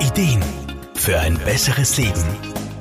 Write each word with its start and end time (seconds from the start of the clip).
Ideen 0.00 0.40
für 0.94 1.18
ein 1.18 1.36
besseres 1.38 1.96
Leben. 1.96 2.24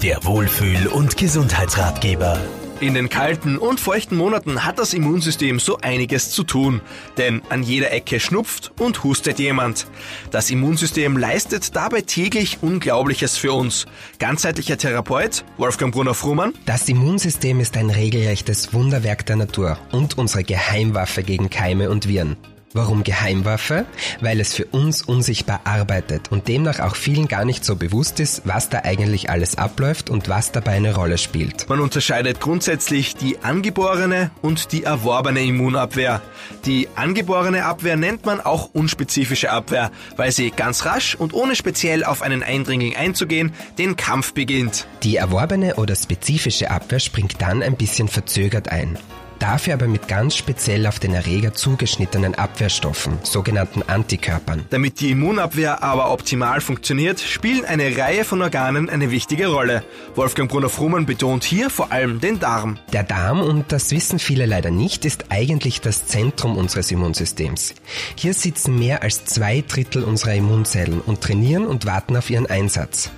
Der 0.00 0.24
Wohlfühl- 0.24 0.86
und 0.86 1.16
Gesundheitsratgeber. 1.16 2.38
In 2.78 2.94
den 2.94 3.08
kalten 3.08 3.58
und 3.58 3.80
feuchten 3.80 4.16
Monaten 4.16 4.64
hat 4.64 4.78
das 4.78 4.94
Immunsystem 4.94 5.58
so 5.58 5.78
einiges 5.78 6.30
zu 6.30 6.44
tun, 6.44 6.80
denn 7.18 7.42
an 7.48 7.64
jeder 7.64 7.90
Ecke 7.90 8.20
schnupft 8.20 8.70
und 8.78 9.02
hustet 9.02 9.40
jemand. 9.40 9.88
Das 10.30 10.50
Immunsystem 10.50 11.16
leistet 11.16 11.74
dabei 11.74 12.02
täglich 12.02 12.58
Unglaubliches 12.62 13.36
für 13.36 13.52
uns. 13.52 13.86
Ganzheitlicher 14.20 14.78
Therapeut 14.78 15.44
Wolfgang 15.58 15.92
Brunner-Frumann. 15.92 16.54
Das 16.64 16.88
Immunsystem 16.88 17.58
ist 17.58 17.76
ein 17.76 17.90
regelrechtes 17.90 18.72
Wunderwerk 18.72 19.26
der 19.26 19.36
Natur 19.36 19.78
und 19.90 20.16
unsere 20.16 20.44
Geheimwaffe 20.44 21.24
gegen 21.24 21.50
Keime 21.50 21.90
und 21.90 22.06
Viren. 22.06 22.36
Warum 22.72 23.02
Geheimwaffe? 23.02 23.84
Weil 24.20 24.38
es 24.38 24.54
für 24.54 24.64
uns 24.64 25.02
unsichtbar 25.02 25.62
arbeitet 25.64 26.30
und 26.30 26.46
demnach 26.46 26.78
auch 26.78 26.94
vielen 26.94 27.26
gar 27.26 27.44
nicht 27.44 27.64
so 27.64 27.74
bewusst 27.74 28.20
ist, 28.20 28.42
was 28.44 28.68
da 28.68 28.82
eigentlich 28.84 29.28
alles 29.28 29.58
abläuft 29.58 30.08
und 30.08 30.28
was 30.28 30.52
dabei 30.52 30.72
eine 30.72 30.94
Rolle 30.94 31.18
spielt. 31.18 31.68
Man 31.68 31.80
unterscheidet 31.80 32.38
grundsätzlich 32.38 33.16
die 33.16 33.38
angeborene 33.42 34.30
und 34.40 34.70
die 34.70 34.84
erworbene 34.84 35.42
Immunabwehr. 35.42 36.22
Die 36.64 36.86
angeborene 36.94 37.64
Abwehr 37.64 37.96
nennt 37.96 38.24
man 38.24 38.40
auch 38.40 38.70
unspezifische 38.72 39.50
Abwehr, 39.50 39.90
weil 40.16 40.30
sie 40.30 40.50
ganz 40.50 40.84
rasch 40.84 41.16
und 41.16 41.34
ohne 41.34 41.56
speziell 41.56 42.04
auf 42.04 42.22
einen 42.22 42.44
Eindringling 42.44 42.94
einzugehen, 42.94 43.52
den 43.78 43.96
Kampf 43.96 44.32
beginnt. 44.32 44.86
Die 45.02 45.16
erworbene 45.16 45.74
oder 45.74 45.96
spezifische 45.96 46.70
Abwehr 46.70 47.00
springt 47.00 47.42
dann 47.42 47.64
ein 47.64 47.74
bisschen 47.74 48.06
verzögert 48.06 48.68
ein 48.68 48.96
dafür 49.40 49.74
aber 49.74 49.88
mit 49.88 50.06
ganz 50.06 50.36
speziell 50.36 50.86
auf 50.86 50.98
den 50.98 51.14
Erreger 51.14 51.52
zugeschnittenen 51.52 52.34
Abwehrstoffen, 52.36 53.18
sogenannten 53.22 53.82
Antikörpern. 53.82 54.66
Damit 54.70 55.00
die 55.00 55.10
Immunabwehr 55.10 55.82
aber 55.82 56.12
optimal 56.12 56.60
funktioniert, 56.60 57.20
spielen 57.20 57.64
eine 57.64 57.96
Reihe 57.96 58.24
von 58.24 58.40
Organen 58.42 58.88
eine 58.88 59.10
wichtige 59.10 59.48
Rolle. 59.48 59.82
Wolfgang 60.14 60.50
Brunner-Frumann 60.50 61.06
betont 61.06 61.44
hier 61.44 61.70
vor 61.70 61.90
allem 61.90 62.20
den 62.20 62.38
Darm. 62.38 62.78
Der 62.92 63.02
Darm, 63.02 63.40
und 63.40 63.72
das 63.72 63.90
wissen 63.90 64.18
viele 64.18 64.46
leider 64.46 64.70
nicht, 64.70 65.04
ist 65.04 65.26
eigentlich 65.30 65.80
das 65.80 66.06
Zentrum 66.06 66.56
unseres 66.56 66.90
Immunsystems. 66.90 67.74
Hier 68.14 68.34
sitzen 68.34 68.78
mehr 68.78 69.02
als 69.02 69.24
zwei 69.24 69.64
Drittel 69.66 70.04
unserer 70.04 70.34
Immunzellen 70.34 71.00
und 71.00 71.20
trainieren 71.20 71.66
und 71.66 71.86
warten 71.86 72.16
auf 72.16 72.30
ihren 72.30 72.46
Einsatz. 72.46 73.10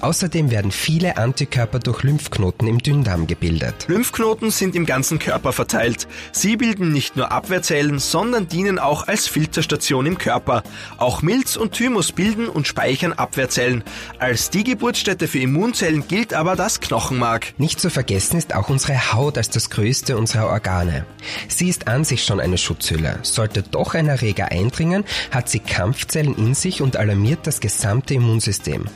Außerdem 0.00 0.50
werden 0.50 0.70
viele 0.70 1.16
Antikörper 1.16 1.78
durch 1.78 2.02
Lymphknoten 2.02 2.68
im 2.68 2.78
Dünndarm 2.78 3.26
gebildet. 3.26 3.86
Lymphknoten 3.88 4.50
sind 4.50 4.74
im 4.74 4.86
ganzen 4.86 5.18
Körper 5.18 5.52
verteilt. 5.52 6.06
Sie 6.32 6.56
bilden 6.56 6.92
nicht 6.92 7.16
nur 7.16 7.32
Abwehrzellen, 7.32 7.98
sondern 7.98 8.48
dienen 8.48 8.78
auch 8.78 9.08
als 9.08 9.26
Filterstation 9.26 10.06
im 10.06 10.18
Körper. 10.18 10.62
Auch 10.98 11.22
Milz 11.22 11.56
und 11.56 11.72
Thymus 11.72 12.12
bilden 12.12 12.48
und 12.48 12.66
speichern 12.66 13.12
Abwehrzellen. 13.12 13.84
Als 14.18 14.50
die 14.50 14.64
Geburtsstätte 14.64 15.28
für 15.28 15.40
Immunzellen 15.40 16.06
gilt 16.08 16.34
aber 16.34 16.56
das 16.56 16.80
Knochenmark. 16.80 17.54
Nicht 17.58 17.80
zu 17.80 17.90
vergessen 17.90 18.36
ist 18.36 18.54
auch 18.54 18.68
unsere 18.68 19.12
Haut 19.12 19.38
als 19.38 19.50
das 19.50 19.70
größte 19.70 20.16
unserer 20.16 20.48
Organe. 20.48 21.06
Sie 21.48 21.68
ist 21.68 21.88
an 21.88 22.04
sich 22.04 22.24
schon 22.24 22.40
eine 22.40 22.58
Schutzhülle. 22.58 23.18
Sollte 23.22 23.62
doch 23.62 23.94
ein 23.94 24.08
Erreger 24.08 24.50
eindringen, 24.50 25.04
hat 25.30 25.48
sie 25.48 25.60
Kampfzellen 25.60 26.36
in 26.36 26.54
sich 26.54 26.82
und 26.82 26.96
alarmiert 26.96 27.46
das 27.46 27.60
gesamte 27.60 28.14
Immunsystem. 28.14 28.86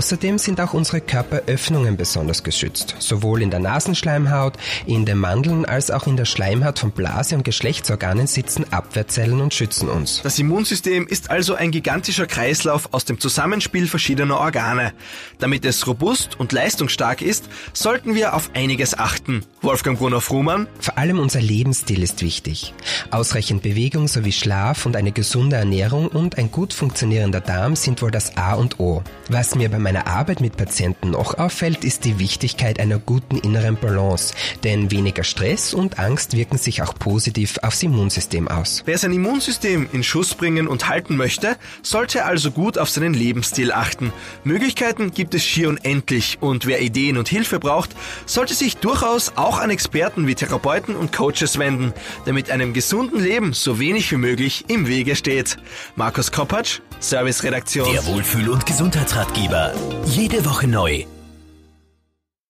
Außerdem 0.00 0.38
sind 0.38 0.62
auch 0.62 0.72
unsere 0.72 1.02
Körperöffnungen 1.02 1.98
besonders 1.98 2.42
geschützt, 2.42 2.96
sowohl 3.00 3.42
in 3.42 3.50
der 3.50 3.60
Nasenschleimhaut, 3.60 4.54
in 4.86 5.04
den 5.04 5.18
Mandeln 5.18 5.66
als 5.66 5.90
auch 5.90 6.06
in 6.06 6.16
der 6.16 6.24
Schleimhaut 6.24 6.78
von 6.78 6.90
Blase- 6.90 7.34
und 7.34 7.44
Geschlechtsorganen 7.44 8.26
sitzen 8.26 8.64
Abwehrzellen 8.72 9.42
und 9.42 9.52
schützen 9.52 9.90
uns. 9.90 10.22
Das 10.22 10.38
Immunsystem 10.38 11.06
ist 11.06 11.28
also 11.28 11.54
ein 11.54 11.70
gigantischer 11.70 12.26
Kreislauf 12.26 12.94
aus 12.94 13.04
dem 13.04 13.20
Zusammenspiel 13.20 13.86
verschiedener 13.88 14.38
Organe. 14.38 14.94
Damit 15.38 15.66
es 15.66 15.86
robust 15.86 16.40
und 16.40 16.52
leistungsstark 16.52 17.20
ist, 17.20 17.50
sollten 17.74 18.14
wir 18.14 18.32
auf 18.32 18.52
einiges 18.54 18.98
achten. 18.98 19.44
Wolfgang 19.60 19.98
Brunner-Frumann. 19.98 20.66
Vor 20.78 20.96
allem 20.96 21.18
unser 21.18 21.42
Lebensstil 21.42 22.02
ist 22.02 22.22
wichtig. 22.22 22.72
Ausreichend 23.10 23.60
Bewegung 23.60 24.08
sowie 24.08 24.32
Schlaf 24.32 24.86
und 24.86 24.96
eine 24.96 25.12
gesunde 25.12 25.56
Ernährung 25.56 26.08
und 26.08 26.38
ein 26.38 26.50
gut 26.50 26.72
funktionierender 26.72 27.42
Darm 27.42 27.76
sind 27.76 28.00
wohl 28.00 28.10
das 28.10 28.38
A 28.38 28.54
und 28.54 28.80
O. 28.80 29.02
Was 29.28 29.54
mir 29.54 29.68
bei 29.68 29.78
meiner 29.90 30.06
Arbeit 30.06 30.40
mit 30.40 30.56
Patienten 30.56 31.10
noch 31.10 31.36
auffällt, 31.36 31.84
ist 31.84 32.04
die 32.04 32.20
Wichtigkeit 32.20 32.78
einer 32.78 33.00
guten 33.00 33.38
inneren 33.38 33.74
Balance, 33.74 34.34
denn 34.62 34.92
weniger 34.92 35.24
Stress 35.24 35.74
und 35.74 35.98
Angst 35.98 36.36
wirken 36.36 36.58
sich 36.58 36.80
auch 36.82 36.94
positiv 36.94 37.58
aufs 37.62 37.82
Immunsystem 37.82 38.46
aus. 38.46 38.84
Wer 38.86 38.98
sein 38.98 39.12
Immunsystem 39.12 39.88
in 39.92 40.04
Schuss 40.04 40.36
bringen 40.36 40.68
und 40.68 40.88
halten 40.88 41.16
möchte, 41.16 41.56
sollte 41.82 42.24
also 42.24 42.52
gut 42.52 42.78
auf 42.78 42.88
seinen 42.88 43.14
Lebensstil 43.14 43.72
achten. 43.72 44.12
Möglichkeiten 44.44 45.10
gibt 45.10 45.34
es 45.34 45.42
schier 45.42 45.68
unendlich 45.68 46.38
und 46.40 46.66
wer 46.66 46.80
Ideen 46.80 47.16
und 47.16 47.28
Hilfe 47.28 47.58
braucht, 47.58 47.90
sollte 48.26 48.54
sich 48.54 48.76
durchaus 48.76 49.32
auch 49.34 49.58
an 49.58 49.70
Experten 49.70 50.28
wie 50.28 50.36
Therapeuten 50.36 50.94
und 50.94 51.12
Coaches 51.12 51.58
wenden, 51.58 51.92
damit 52.26 52.48
einem 52.52 52.74
gesunden 52.74 53.18
Leben 53.18 53.54
so 53.54 53.80
wenig 53.80 54.12
wie 54.12 54.18
möglich 54.18 54.66
im 54.68 54.86
Wege 54.86 55.16
steht. 55.16 55.56
Markus 55.96 56.30
Koppatsch, 56.30 56.78
Serviceredaktion. 57.00 57.92
Der 57.92 58.06
Wohlfühl- 58.06 58.50
und 58.50 58.64
Gesundheitsratgeber. 58.66 59.74
Jede 60.04 60.44
Woche 60.44 60.66
neu. 60.66 61.19